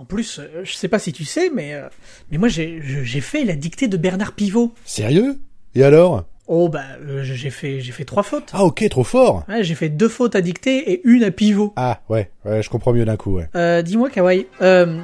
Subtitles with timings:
[0.00, 1.82] En plus, euh, je sais pas si tu sais, mais, euh,
[2.30, 2.80] mais moi j'ai
[3.20, 4.72] fait la dictée de Bernard Pivot.
[4.86, 5.36] Sérieux?
[5.74, 6.24] Et alors?
[6.48, 8.48] Oh bah euh, j'ai fait j'ai fait trois fautes.
[8.54, 11.74] Ah ok, trop fort Ouais, j'ai fait deux fautes à dictée et une à pivot.
[11.76, 13.50] Ah ouais, ouais, je comprends mieux d'un coup, ouais.
[13.54, 14.98] Euh, dis-moi Kawaii, euh,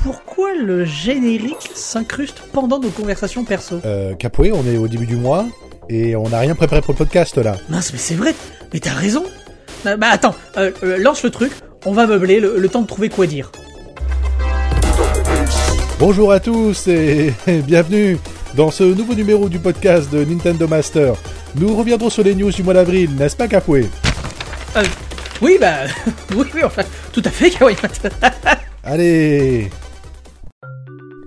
[0.00, 3.80] pourquoi le générique s'incruste pendant nos conversations perso?
[3.86, 5.46] Euh, Capoué, on est au début du mois,
[5.88, 7.56] et on n'a rien préparé pour le podcast, là.
[7.70, 8.34] Mince, mais c'est vrai,
[8.74, 9.24] mais t'as raison.
[9.86, 10.34] Bah, bah, attends,
[10.82, 11.52] lance le truc,
[11.86, 13.50] on va meubler le, le temps de trouver quoi dire.
[15.98, 18.18] Bonjour à tous, et bienvenue
[18.54, 21.14] dans ce nouveau numéro du podcast de Nintendo Master.
[21.56, 23.88] Nous reviendrons sur les news du mois d'avril, n'est-ce pas Capoué
[24.76, 24.82] Euh,
[25.40, 25.84] oui, bah,
[26.36, 27.76] oui, oui, enfin, tout à fait, Kawaii.
[28.82, 29.70] Allez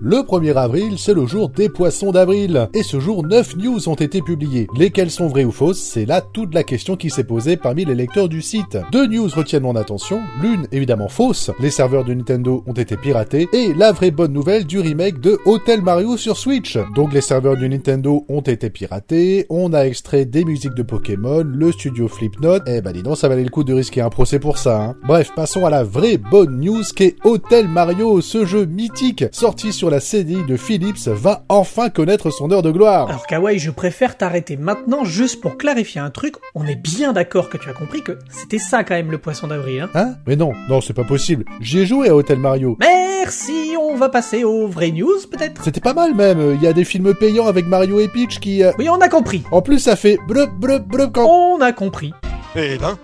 [0.00, 2.68] le 1er avril, c'est le jour des poissons d'avril.
[2.72, 4.68] Et ce jour, 9 news ont été publiées.
[4.76, 7.94] Lesquelles sont vraies ou fausses C'est là toute la question qui s'est posée parmi les
[7.94, 8.78] lecteurs du site.
[8.92, 10.20] Deux news retiennent mon attention.
[10.40, 11.50] L'une, évidemment fausse.
[11.60, 13.48] Les serveurs de Nintendo ont été piratés.
[13.52, 16.78] Et la vraie bonne nouvelle du remake de Hotel Mario sur Switch.
[16.94, 19.46] Donc les serveurs du Nintendo ont été piratés.
[19.50, 21.42] On a extrait des musiques de Pokémon.
[21.44, 22.62] Le studio Flipnote.
[22.66, 24.80] Eh ben dis donc, ça valait le coup de risquer un procès pour ça.
[24.80, 24.96] Hein.
[25.06, 28.20] Bref, passons à la vraie bonne news qu'est Hotel Mario.
[28.20, 32.70] Ce jeu mythique sorti sur la CDI de Philips va enfin connaître son heure de
[32.70, 33.08] gloire.
[33.08, 36.34] Alors Kawaii, je préfère t'arrêter maintenant juste pour clarifier un truc.
[36.54, 39.48] On est bien d'accord que tu as compris que c'était ça quand même le poisson
[39.48, 40.14] d'avril, hein Hein?
[40.26, 41.44] Mais non, non, c'est pas possible.
[41.60, 42.76] J'ai joué à Hotel Mario.
[42.80, 45.62] Merci, on va passer aux vraies news peut-être?
[45.64, 46.54] C'était pas mal même.
[46.54, 48.62] Il y a des films payants avec Mario et Peach qui...
[48.62, 49.42] euh, Oui, on a compris.
[49.50, 51.26] En plus, ça fait blub blub blub quand...
[51.28, 52.12] On a compris.
[52.56, 52.96] Eh ben,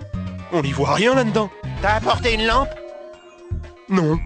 [0.53, 1.51] on n'y voit rien là-dedans.
[1.83, 2.69] T'as apporté une lampe?
[3.89, 4.17] Non.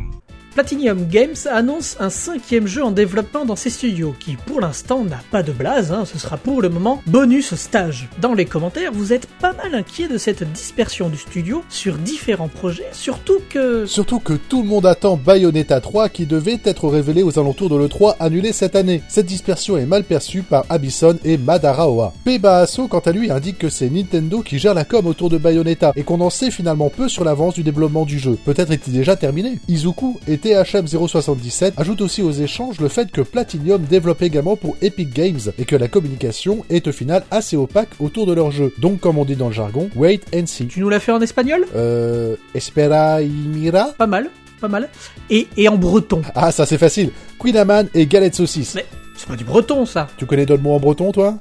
[0.58, 5.20] Platinum Games annonce un cinquième jeu en développement dans ses studios, qui pour l'instant n'a
[5.30, 8.08] pas de blase, hein, ce sera pour le moment bonus stage.
[8.20, 12.48] Dans les commentaires, vous êtes pas mal inquiet de cette dispersion du studio sur différents
[12.48, 13.86] projets, surtout que...
[13.86, 17.76] Surtout que tout le monde attend Bayonetta 3 qui devait être révélé aux alentours de
[17.76, 19.00] l'E3 annulé cette année.
[19.08, 22.12] Cette dispersion est mal perçue par Abyson et Madaraoa.
[22.24, 25.92] Peba-Asso, quant à lui, indique que c'est Nintendo qui gère la com autour de Bayonetta
[25.94, 28.36] et qu'on en sait finalement peu sur l'avance du développement du jeu.
[28.44, 29.60] Peut-être est-il déjà terminé?
[29.68, 35.12] Izuku et THM077 ajoutent aussi aux échanges le fait que Platinum développe également pour Epic
[35.12, 38.72] Games et que la communication est au final assez opaque autour de leur jeu.
[38.78, 40.66] Donc comme on dit dans le jargon, wait and see.
[40.66, 41.66] Tu nous l'as fait en espagnol?
[41.76, 42.36] Euh...
[42.54, 43.92] Espera y mira?
[43.98, 44.88] Pas mal, pas mal.
[45.28, 46.22] Et, et en breton.
[46.34, 47.10] Ah, ça c'est facile.
[47.38, 48.74] Queen Amman et galette saucisse.
[48.74, 48.86] Mais
[49.16, 51.34] c'est pas du breton ça Tu connais d'autres mots en breton, toi?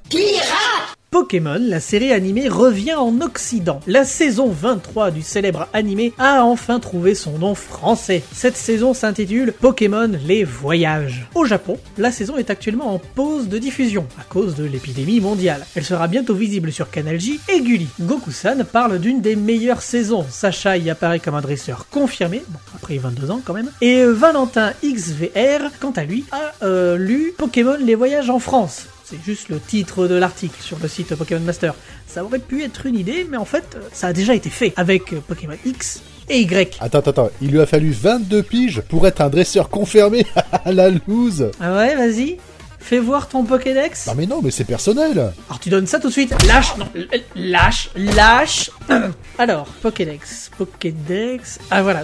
[1.09, 3.79] Pokémon, la série animée revient en Occident.
[3.87, 8.23] La saison 23 du célèbre animé a enfin trouvé son nom français.
[8.33, 11.25] Cette saison s'intitule Pokémon les voyages.
[11.33, 15.65] Au Japon, la saison est actuellement en pause de diffusion à cause de l'épidémie mondiale.
[15.75, 17.87] Elle sera bientôt visible sur Canal J et Gulli.
[18.01, 20.25] Goku-san parle d'une des meilleures saisons.
[20.29, 23.71] Sacha y apparaît comme un dresseur confirmé, bon, après 22 ans quand même.
[23.79, 28.87] Et Valentin XVR, quant à lui, a euh, lu Pokémon les voyages en France.
[29.09, 31.73] C'est juste le titre de l'article sur le site Pokémon Master.
[32.07, 34.73] Ça aurait pu être une idée, mais en fait, euh, ça a déjà été fait
[34.75, 36.75] avec euh, Pokémon X et Y.
[36.81, 37.29] Attends, attends, attends.
[37.41, 41.51] Il lui a fallu 22 piges pour être un dresseur confirmé à la loose.
[41.61, 42.37] Ah ouais, vas-y.
[42.79, 44.07] Fais voir ton Pokédex.
[44.07, 45.31] Non mais non, mais c'est personnel.
[45.47, 46.35] Alors tu donnes ça tout de suite.
[46.45, 46.89] Lâche, non,
[47.33, 48.71] lâche, lâche.
[49.37, 51.59] Alors, Pokédex, Pokédex.
[51.71, 52.03] Ah voilà.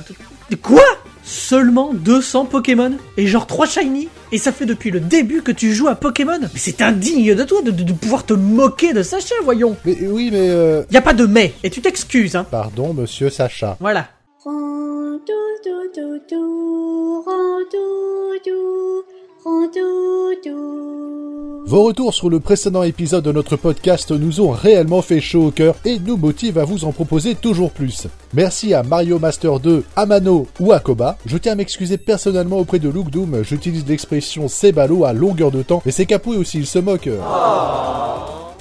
[0.49, 0.83] De quoi?
[1.25, 4.09] Seulement 200 Pokémon et genre 3 shiny.
[4.31, 6.39] Et ça fait depuis le début que tu joues à Pokémon.
[6.41, 9.77] Mais c'est indigne de toi de, de- de pouvoir te moquer de Sacha, voyons.
[9.85, 10.49] Mais oui, mais...
[10.49, 10.83] Euh...
[10.91, 12.45] Y a pas de mais, et tu t'excuses, hein.
[12.49, 13.77] Pardon, monsieur Sacha.
[13.79, 14.07] Voilà.
[21.65, 25.51] Vos retours sur le précédent épisode de notre podcast nous ont réellement fait chaud au
[25.51, 28.07] cœur et nous motivent à vous en proposer toujours plus.
[28.33, 31.17] Merci à Mario Master 2, Amano ou Akoba.
[31.25, 35.51] Je tiens à m'excuser personnellement auprès de Luke Doom, j'utilise l'expression c'est ballot à longueur
[35.51, 37.09] de temps, mais c'est Capoué aussi, il se moque.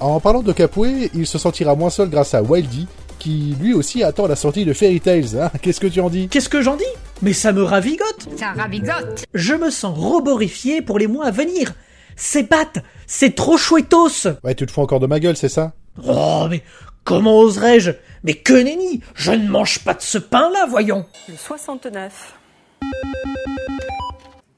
[0.00, 2.88] En parlant de Capoué, il se sentira moins seul grâce à Wildy,
[3.20, 5.38] qui lui aussi attend la sortie de Fairy Tales.
[5.40, 6.26] Hein Qu'est-ce que tu en dis?
[6.26, 6.84] Qu'est-ce que j'en dis?
[7.22, 11.72] Mais ça me ravigote Ça ravigote Je me sens roborifié pour les mois à venir
[12.16, 15.72] C'est batte C'est trop chouettos Ouais, tu te fous encore de ma gueule, c'est ça?
[16.06, 16.62] Oh, mais
[17.04, 17.92] comment oserais-je?
[18.24, 22.34] Mais que nenni Je ne mange pas de ce pain-là, voyons Le 69.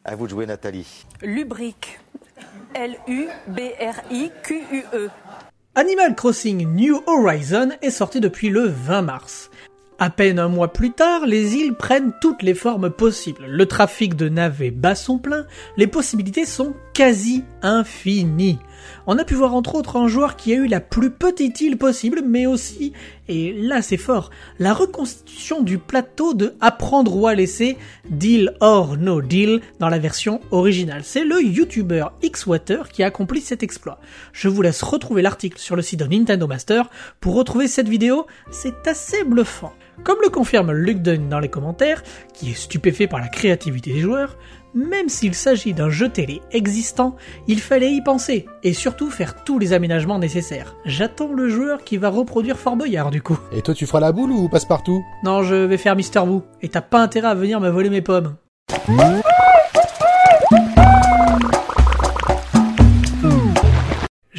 [0.05, 1.05] À vous de jouer, Nathalie.
[1.23, 1.99] Lubrique.
[2.75, 5.11] L-U-B-R-I-Q-U-E.
[5.77, 9.51] Animal Crossing New Horizon est sorti depuis le 20 mars.
[9.99, 13.47] À peine un mois plus tard, les îles prennent toutes les formes possibles.
[13.47, 15.47] Le trafic de navets bat son plein,
[15.77, 18.59] les possibilités sont quasi infinies.
[19.07, 21.77] On a pu voir entre autres un joueur qui a eu la plus petite île
[21.77, 22.93] possible, mais aussi,
[23.29, 27.77] et là c'est fort, la reconstitution du plateau de Apprendre ou à laisser,
[28.09, 31.03] Deal or No Deal, dans la version originale.
[31.05, 33.99] C'est le YouTuber Xwater qui a accompli cet exploit.
[34.33, 36.91] Je vous laisse retrouver l'article sur le site de Nintendo Master
[37.21, 39.73] pour retrouver cette vidéo, c'est assez bluffant.
[40.03, 42.03] Comme le confirme Luke Dunn dans les commentaires,
[42.33, 44.37] qui est stupéfait par la créativité des joueurs,
[44.75, 47.17] même s'il s'agit d'un jeu télé existant,
[47.47, 50.77] il fallait y penser, et surtout faire tous les aménagements nécessaires.
[50.85, 53.39] J'attends le joueur qui va reproduire Fort Boyard du coup.
[53.53, 55.03] Et toi, tu feras la boule ou passe-partout?
[55.23, 58.03] Non, je vais faire Mister Boo, et t'as pas intérêt à venir me voler mes
[58.03, 58.35] pommes.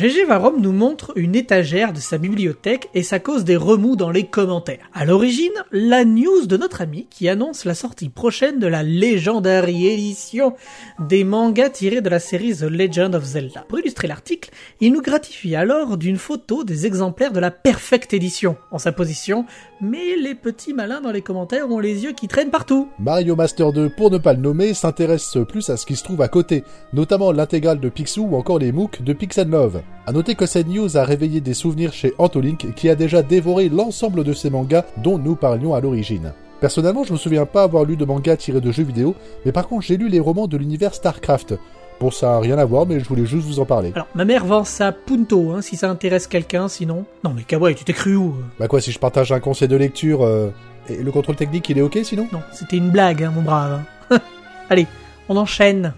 [0.08, 4.12] GG Varom nous montre une étagère de sa bibliothèque et ça cause des remous dans
[4.12, 4.88] les commentaires.
[4.94, 9.68] À l'origine, la news de notre ami qui annonce la sortie prochaine de la légendaire
[9.68, 10.54] édition
[11.00, 13.66] des mangas tirés de la série The Legend of Zelda.
[13.68, 18.58] Pour illustrer l'article, il nous gratifie alors d'une photo des exemplaires de la Perfect Edition
[18.70, 19.48] en sa position,
[19.82, 22.90] mais les petits malins dans les commentaires ont les yeux qui traînent partout.
[23.00, 26.22] Mario Master 2, pour ne pas le nommer, s'intéresse plus à ce qui se trouve
[26.22, 26.64] à côté,
[26.94, 29.82] notamment l'intégrale de Picsou ou encore les MOOC de Pixel Love.
[30.08, 33.70] A noter que cette news a réveillé des souvenirs chez Antolink qui a déjà dévoré
[33.70, 36.34] l'ensemble de ces mangas dont nous parlions à l'origine.
[36.62, 39.16] Personnellement, je me souviens pas avoir lu de mangas tirés de jeux vidéo,
[39.46, 41.56] mais par contre j'ai lu les romans de l'univers StarCraft.
[42.00, 43.92] Bon, ça a rien à voir, mais je voulais juste vous en parler.
[43.96, 47.06] Alors, ma mère vend ça Punto, hein, si ça intéresse quelqu'un, sinon...
[47.24, 48.44] Non mais Kawaii, tu t'es cru où euh?
[48.60, 50.50] Bah quoi, si je partage un conseil de lecture, euh,
[50.90, 52.28] et le contrôle technique, il est ok sinon?
[52.32, 53.82] Non, c'était une blague, hein, mon brave.
[54.70, 54.88] Allez,
[55.30, 55.94] on enchaîne.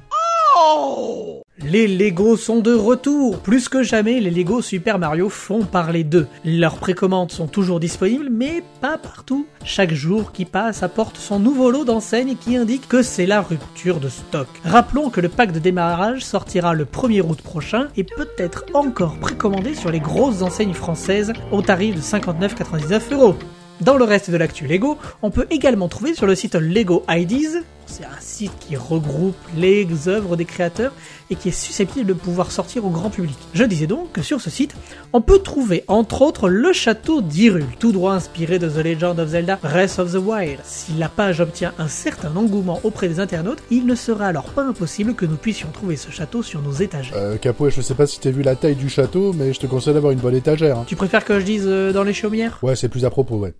[1.63, 3.39] Les Lego sont de retour.
[3.39, 6.27] Plus que jamais, les Lego Super Mario font parler d'eux.
[6.45, 9.47] Leurs précommandes sont toujours disponibles, mais pas partout.
[9.65, 13.99] Chaque jour qui passe apporte son nouveau lot d'enseignes qui indique que c'est la rupture
[13.99, 14.47] de stock.
[14.63, 19.17] Rappelons que le pack de démarrage sortira le 1er août prochain et peut être encore
[19.17, 23.35] précommandé sur les grosses enseignes françaises au tarif de 59,99 euros.
[23.81, 27.63] Dans le reste de l'actu Lego, on peut également trouver sur le site Lego IDs,
[27.87, 30.93] c'est un site qui regroupe les œuvres des créateurs
[31.29, 33.37] et qui est susceptible de pouvoir sortir au grand public.
[33.53, 34.75] Je disais donc que sur ce site,
[35.13, 39.29] on peut trouver entre autres le château d'Hyrule, tout droit inspiré de The Legend of
[39.29, 40.59] Zelda Breath of the Wild.
[40.63, 44.63] Si la page obtient un certain engouement auprès des internautes, il ne sera alors pas
[44.63, 47.15] impossible que nous puissions trouver ce château sur nos étagères.
[47.17, 49.67] Euh, Capouet, je sais pas si t'as vu la taille du château, mais je te
[49.67, 50.77] conseille d'avoir une bonne étagère.
[50.77, 50.85] hein.
[50.87, 52.59] Tu préfères que je dise euh, dans les chaumières?
[52.61, 53.53] Ouais, c'est plus à propos, ouais.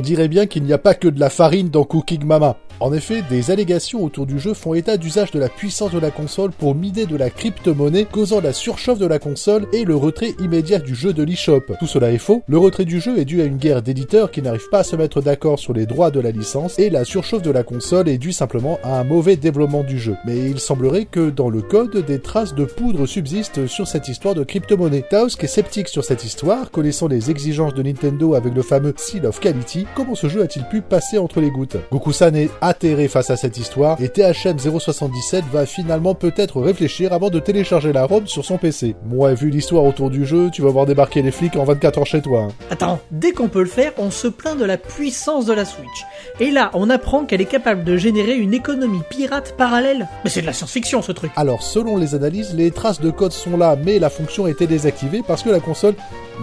[0.00, 2.56] On dirait bien qu'il n'y a pas que de la farine dans Cooking Mama.
[2.80, 6.10] En effet, des allégations autour du jeu font état d'usage de la puissance de la
[6.10, 10.34] console pour miner de la crypto-monnaie, causant la surchauffe de la console et le retrait
[10.40, 11.60] immédiat du jeu de l'eShop.
[11.78, 12.42] Tout cela est faux.
[12.48, 14.96] Le retrait du jeu est dû à une guerre d'éditeurs qui n'arrivent pas à se
[14.96, 18.16] mettre d'accord sur les droits de la licence et la surchauffe de la console est
[18.16, 20.16] due simplement à un mauvais développement du jeu.
[20.24, 24.34] Mais il semblerait que dans le code, des traces de poudre subsistent sur cette histoire
[24.34, 25.04] de crypto-monnaie.
[25.10, 29.26] Taosk est sceptique sur cette histoire, connaissant les exigences de Nintendo avec le fameux Seal
[29.26, 29.84] of Quality.
[29.94, 31.76] Comment ce jeu a-t-il pu passer entre les gouttes?
[31.92, 37.28] Goku-san est atterré face à cette histoire et THM 077 va finalement peut-être réfléchir avant
[37.28, 38.94] de télécharger la ROM sur son PC.
[39.04, 42.06] Moi, vu l'histoire autour du jeu, tu vas voir débarquer les flics en 24 heures
[42.06, 42.42] chez toi.
[42.42, 42.48] hein.
[42.70, 46.06] Attends, dès qu'on peut le faire, on se plaint de la puissance de la Switch.
[46.38, 50.08] Et là, on apprend qu'elle est capable de générer une économie pirate parallèle.
[50.24, 51.32] Mais c'est de la science-fiction ce truc.
[51.36, 55.22] Alors, selon les analyses, les traces de code sont là, mais la fonction était désactivée
[55.26, 55.94] parce que la console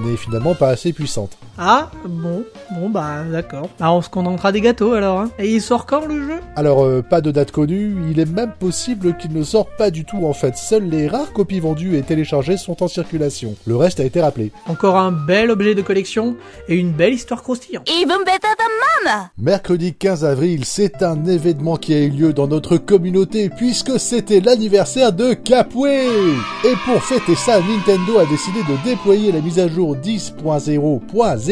[0.03, 1.37] n'est finalement pas assez puissante.
[1.59, 3.67] Ah, bon, bon bah d'accord.
[3.79, 5.31] Bah on se contentera des gâteaux alors, hein.
[5.39, 6.39] Et il sort quand le jeu?
[6.55, 10.05] Alors, euh, pas de date connue, il est même possible qu'il ne sorte pas du
[10.05, 10.55] tout en fait.
[10.55, 13.55] Seules les rares copies vendues et téléchargées sont en circulation.
[13.65, 14.51] Le reste a été rappelé.
[14.67, 16.35] Encore un bel objet de collection
[16.67, 17.89] et une belle histoire croustillante.
[17.89, 19.31] Even better than mama!
[19.39, 24.41] Mercredi 15 avril, c'est un événement qui a eu lieu dans notre communauté puisque c'était
[24.41, 26.05] l'anniversaire de Capway
[26.65, 31.46] Et pour fêter ça, Nintendo a décidé de déployer la mise à jour 10.0.0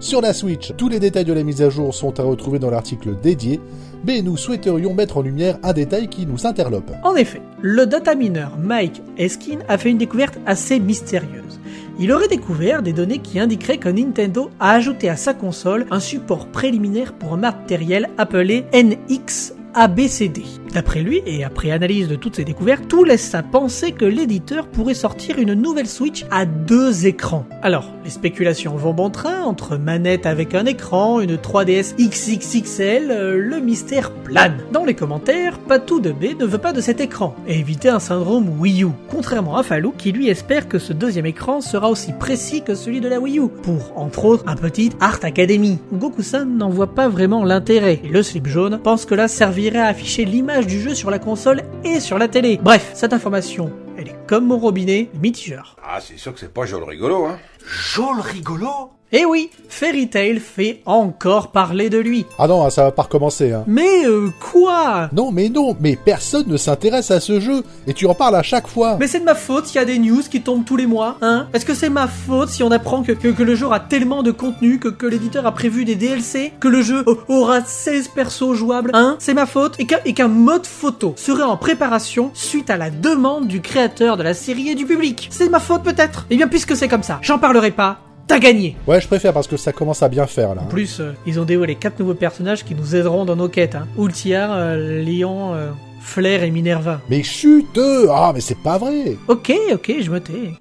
[0.00, 0.72] sur la Switch.
[0.76, 3.60] Tous les détails de la mise à jour sont à retrouver dans l'article dédié,
[4.04, 6.90] mais nous souhaiterions mettre en lumière un détail qui nous interlope.
[7.04, 11.60] En effet, le datamineur Mike Eskin a fait une découverte assez mystérieuse.
[11.98, 16.00] Il aurait découvert des données qui indiqueraient que Nintendo a ajouté à sa console un
[16.00, 20.42] support préliminaire pour un matériel appelé NX ABCD.
[20.76, 24.66] D'après lui, et après analyse de toutes ces découvertes, tout laisse à penser que l'éditeur
[24.66, 27.46] pourrait sortir une nouvelle Switch à deux écrans.
[27.62, 33.38] Alors, les spéculations vont bon train, entre manette avec un écran, une 3DS XXXL, euh,
[33.38, 34.58] le mystère plane.
[34.70, 37.98] Dans les commentaires, Patou de B ne veut pas de cet écran, et éviter un
[37.98, 38.88] syndrome Wii U.
[39.10, 43.00] Contrairement à Falou, qui lui espère que ce deuxième écran sera aussi précis que celui
[43.00, 45.78] de la Wii U, pour, entre autres, un petit Art Academy.
[45.94, 49.86] Goku-san n'en voit pas vraiment l'intérêt, et le slip jaune pense que là servirait à
[49.86, 52.58] afficher l'image du jeu sur la console et sur la télé.
[52.62, 55.76] Bref, cette information, elle est comme mon robinet, mitigeur.
[55.82, 57.38] Ah, c'est sûr que c'est pas joli rigolo, hein.
[57.66, 62.26] Jol rigolo Et oui, Fairy Tail fait encore parler de lui.
[62.38, 63.62] Ah non, ça va pas recommencer, hein.
[63.66, 65.08] Mais euh, quoi?
[65.12, 68.42] Non, mais non, mais personne ne s'intéresse à ce jeu, et tu en parles à
[68.42, 68.96] chaque fois.
[68.98, 71.18] Mais c'est de ma faute s'il y a des news qui tombent tous les mois,
[71.22, 73.78] hein Est-ce que c'est ma faute si on apprend que, que, que le jeu a
[73.78, 78.08] tellement de contenu, que, que l'éditeur a prévu des DLC, que le jeu aura 16
[78.08, 79.16] persos jouables, hein?
[79.20, 83.60] C'est ma faute et qu'un mode photo serait en préparation suite à la demande du
[83.60, 85.28] créateur de la série et du public.
[85.30, 86.26] C'est de ma faute peut-être?
[86.30, 89.46] Eh bien puisque c'est comme ça, j'en parlerai pas, t'as gagné Ouais, je préfère parce
[89.46, 90.60] que ça commence à bien faire, là.
[90.62, 93.74] En plus, euh, ils ont dévoilé quatre nouveaux personnages qui nous aideront dans nos quêtes,
[93.74, 93.86] hein.
[93.98, 95.70] Ultiar, euh, Lion, euh,
[96.02, 97.00] Flair et Minerva.
[97.08, 97.64] Mais chut
[98.10, 100.52] Ah, mais c'est pas vrai Ok, ok, je me tais.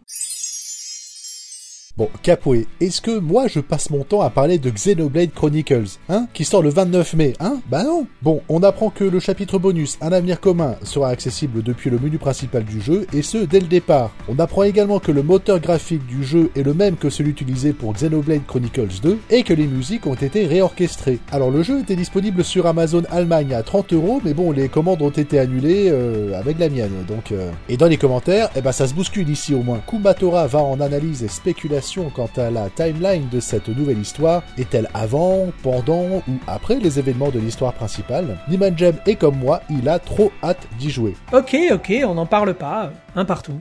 [1.97, 6.27] Bon, Capoe, est-ce que moi je passe mon temps à parler de Xenoblade Chronicles, hein
[6.33, 7.61] Qui sort le 29 mai, hein?
[7.69, 11.89] Bah non Bon, on apprend que le chapitre bonus Un avenir commun sera accessible depuis
[11.89, 14.11] le menu principal du jeu, et ce, dès le départ.
[14.27, 17.71] On apprend également que le moteur graphique du jeu est le même que celui utilisé
[17.71, 21.19] pour Xenoblade Chronicles 2, et que les musiques ont été réorchestrées.
[21.31, 25.01] Alors le jeu était disponible sur Amazon Allemagne à 30 euros, mais bon, les commandes
[25.01, 27.31] ont été annulées euh, avec la mienne, donc...
[27.31, 27.51] euh.
[27.69, 29.79] Et dans les commentaires, eh ben ça se bouscule ici au moins.
[29.87, 34.44] Kumatora va en analyse et spéculation quant à la timeline de cette nouvelle histoire.
[34.58, 38.38] Est-elle avant, pendant ou après les événements de l'histoire principale?
[38.50, 41.15] Nimanjem est comme moi, il a trop hâte d'y jouer.
[41.32, 43.60] Ok, ok, on n'en parle pas, un partout.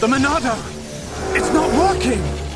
[0.00, 0.54] The Monado
[1.34, 2.47] It's not working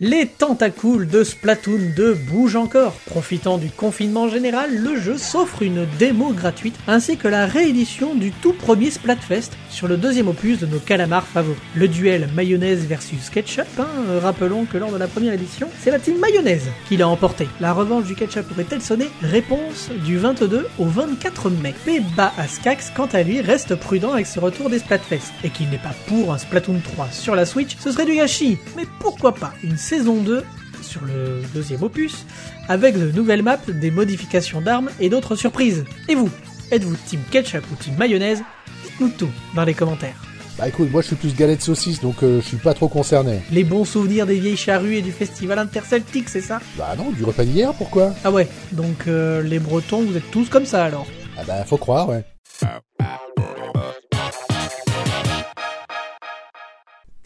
[0.00, 2.92] Les tentacules de Splatoon 2 bougent encore.
[3.06, 8.30] Profitant du confinement général, le jeu s'offre une démo gratuite ainsi que la réédition du
[8.30, 11.58] tout premier Splatfest sur le deuxième opus de nos calamars favoris.
[11.74, 13.88] Le duel mayonnaise versus ketchup, hein,
[14.22, 17.48] rappelons que lors de la première édition, c'est la team mayonnaise qui l'a emporté.
[17.60, 19.08] La revanche du ketchup aurait-elle sonné?
[19.22, 21.74] Réponse du 22 au 24 mai.
[21.84, 25.78] Peba Askax, quant à lui, reste prudent avec ce retour des Splatfest et qu'il n'est
[25.78, 28.58] pas pour un Splatoon 3 sur la Switch, ce serait du gâchis.
[28.76, 30.44] Mais pourquoi pas une saison 2
[30.82, 32.26] sur le deuxième opus,
[32.68, 35.84] avec de nouvelles maps, des modifications d'armes et d'autres surprises.
[36.08, 36.30] Et vous
[36.70, 38.42] Êtes-vous team ketchup ou team mayonnaise?
[38.84, 40.16] Dites-nous tout dans les commentaires.
[40.58, 43.40] Bah écoute, moi je suis plus galette saucisse, donc euh, je suis pas trop concerné.
[43.50, 46.60] Les bons souvenirs des vieilles charrues et du festival interceltique, c'est ça?
[46.76, 48.12] Bah non, du repas d'hier, pourquoi?
[48.24, 51.06] Ah ouais, donc euh, les bretons, vous êtes tous comme ça alors
[51.38, 52.24] Ah bah faut croire, ouais.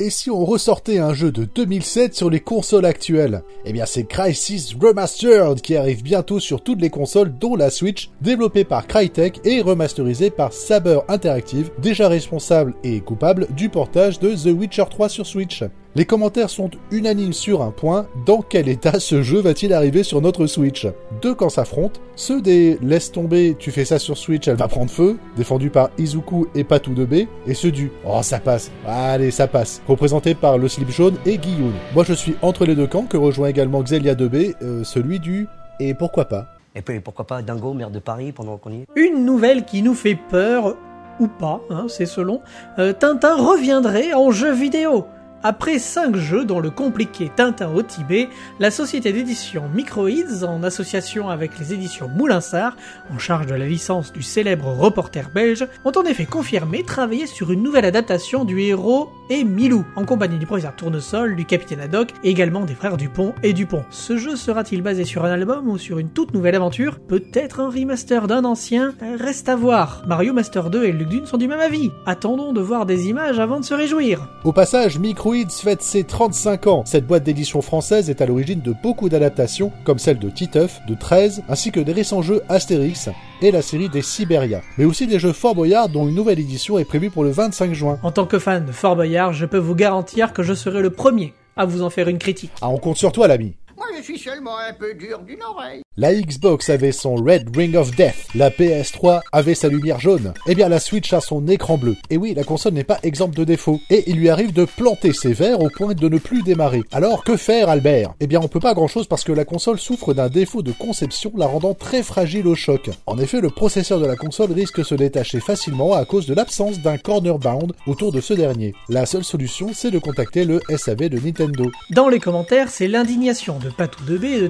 [0.03, 3.45] Et si on ressortait un jeu de 2007 sur les consoles actuelles?
[3.65, 8.11] Eh bien c'est Crysis Remastered qui arrive bientôt sur toutes les consoles dont la Switch,
[8.21, 14.35] développé par Crytek et remasterisé par Saber Interactive, déjà responsable et coupable du portage de
[14.35, 15.63] The Witcher 3 sur Switch.
[15.95, 20.23] Les commentaires sont unanimes sur un point, dans quel état ce jeu va-t-il arriver sur
[20.23, 20.87] notre Switch?
[21.21, 24.91] Deux camps s'affrontent, ceux des laisse tomber, tu fais ça sur Switch, elle va prendre
[24.91, 29.31] feu, défendus par Izuku et Patou de B, et ceux du oh ça passe, allez
[29.31, 31.75] ça passe, représentés par le slip jaune et Guillaume.
[31.95, 35.21] Moi je suis entre les deux camps que rejoint également Xelia de B, euh, celui
[35.21, 35.47] du
[35.79, 36.47] et pourquoi pas.
[36.75, 38.87] Et puis pourquoi pas Dingo, maire de Paris, pendant qu'on y est?
[38.97, 40.75] Une nouvelle qui nous fait peur,
[41.21, 42.41] ou pas, hein, c'est selon,
[42.79, 45.05] euh, Tintin reviendrait en jeu vidéo.
[45.45, 48.29] Après 5 jeux dont le compliqué Tintin au Tibet,
[48.61, 52.77] la société d'édition Microids, en association avec les éditions Moulinsart,
[53.13, 57.51] en charge de la licence du célèbre reporter belge, ont en effet confirmé travailler sur
[57.51, 62.11] une nouvelle adaptation du héros et Milou, en compagnie du professeur Tournesol, du capitaine Haddock
[62.23, 63.85] et également des frères Dupont et Dupont.
[63.91, 67.01] Ce jeu sera-t-il basé sur un album ou sur une toute nouvelle aventure?
[67.01, 68.95] Peut-être un remaster d'un ancien?
[69.19, 70.05] Reste à voir.
[70.07, 71.91] Mario Master 2 et Luc Dune sont du même avis.
[72.07, 74.29] Attendons de voir des images avant de se réjouir.
[74.45, 74.99] Au passage,
[75.33, 76.83] Fête ses 35 ans.
[76.85, 80.95] Cette boîte d'édition française est à l'origine de beaucoup d'adaptations, comme celle de Titeuf, de
[80.95, 83.09] 13, ainsi que des récents jeux Astérix
[83.41, 84.61] et la série des Siberia.
[84.77, 87.73] Mais aussi des jeux Fort Boyard dont une nouvelle édition est prévue pour le 25
[87.73, 87.99] juin.
[88.03, 90.91] En tant que fan de Fort Boyard, je peux vous garantir que je serai le
[90.91, 92.53] premier à vous en faire une critique.
[92.61, 93.55] Ah, on compte sur toi, l'ami.
[93.75, 95.83] Moi, je suis seulement un peu dur d'une oreille.
[95.99, 100.55] La Xbox avait son Red Ring of Death, la PS3 avait sa lumière jaune, et
[100.55, 101.97] bien la Switch a son écran bleu.
[102.09, 105.13] Et oui, la console n'est pas exempte de défauts, et il lui arrive de planter
[105.13, 106.83] ses verres au point de ne plus démarrer.
[106.93, 108.15] Alors que faire Albert?
[108.21, 110.73] Eh bien on peut pas grand chose parce que la console souffre d'un défaut de
[110.73, 112.89] conception la rendant très fragile au choc.
[113.05, 116.33] En effet, le processeur de la console risque de se détacher facilement à cause de
[116.33, 118.73] l'absence d'un corner bound autour de ce dernier.
[118.89, 121.71] La seule solution, c'est de contacter le SAV de Nintendo.
[121.91, 124.49] Dans les commentaires, c'est l'indignation de Patou 2B et de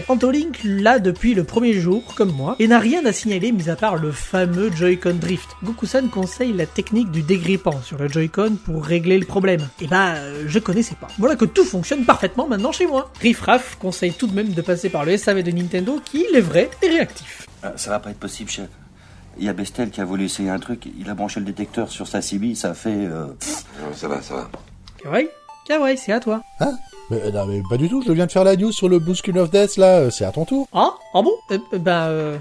[0.00, 0.12] THM077.
[0.12, 3.76] Antolink l'a depuis le premier jour, comme moi, et n'a rien à signaler mis à
[3.76, 5.48] part le fameux Joy-Con Drift.
[5.64, 9.68] Goku-san conseille la technique du dégrippant sur le Joy-Con pour régler le problème.
[9.80, 11.08] Et bah, euh, je connaissais pas.
[11.18, 13.10] Voilà que tout fonctionne parfaitement maintenant chez moi.
[13.20, 16.36] Riff Raff conseille tout de même de passer par le SAV de Nintendo qui, il
[16.36, 17.46] est vrai, est réactif.
[17.62, 18.68] Ah, ça va pas être possible, chef.
[19.38, 21.88] Il y a Bestel qui a voulu essayer un truc, il a branché le détecteur
[21.90, 22.90] sur sa CB, ça a fait...
[22.90, 23.26] euh,
[23.80, 24.50] Non, ça va, ça va.
[25.70, 26.42] Kawaii Kawaii, c'est à toi.
[26.58, 26.72] Hein?
[27.10, 29.14] Mais, non, mais pas du tout, je viens de faire la news sur le Blue
[29.14, 30.66] Screen of Death, là, euh, c'est à ton tour.
[30.72, 31.30] Ah Ah bon?
[31.52, 32.36] Euh, euh, Ben euh...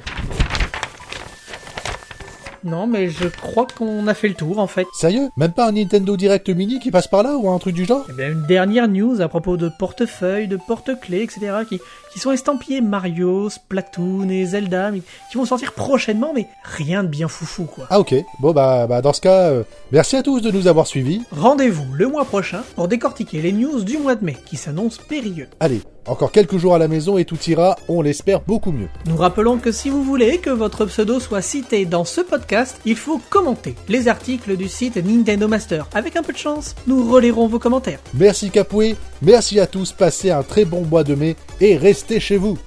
[2.63, 4.86] Non, mais je crois qu'on a fait le tour en fait.
[4.93, 5.29] Sérieux?
[5.38, 8.05] Même pas un Nintendo Direct Mini qui passe par là, ou un truc du genre?
[8.09, 11.51] Eh bien, une dernière news à propos de portefeuilles, de porte-clés, etc.
[11.69, 11.79] qui,
[12.11, 15.01] qui sont estampillés Mario, Splatoon et Zelda, mais
[15.31, 17.87] qui vont sortir prochainement, mais rien de bien foufou quoi.
[17.89, 20.87] Ah ok, bon bah, bah dans ce cas, euh, merci à tous de nous avoir
[20.87, 21.21] suivis.
[21.31, 25.47] Rendez-vous le mois prochain pour décortiquer les news du mois de mai qui s'annoncent périlleux.
[25.59, 28.87] Allez, encore quelques jours à la maison et tout ira, on l'espère, beaucoup mieux.
[29.05, 32.95] Nous rappelons que si vous voulez que votre pseudo soit cité dans ce podcast, il
[32.95, 35.87] faut commenter les articles du site Nintendo Master.
[35.93, 37.99] Avec un peu de chance, nous relayerons vos commentaires.
[38.15, 42.38] Merci Capoué, merci à tous, passez un très bon mois de mai et restez chez
[42.38, 42.58] vous.